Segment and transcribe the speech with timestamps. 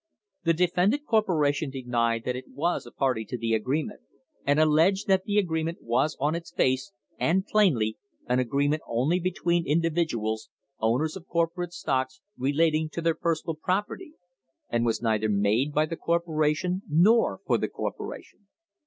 [0.45, 3.99] The defendant cor poration denied that it was a party to the agreement,
[4.43, 9.63] and alleged that the agreement was on its face, and plainly, an agreement only between
[9.67, 14.13] individuals, owners of corpo rate stocks, relating to their personal property,
[14.69, 18.47] and was neither made by the corporation nor for the corporation.